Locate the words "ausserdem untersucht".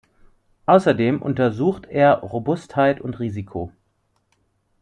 0.65-1.85